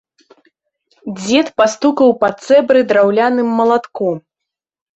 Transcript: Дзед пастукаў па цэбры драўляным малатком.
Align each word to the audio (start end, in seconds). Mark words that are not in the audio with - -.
Дзед 1.19 1.47
пастукаў 1.59 2.09
па 2.25 2.29
цэбры 2.47 2.79
драўляным 2.93 3.49
малатком. 3.61 4.15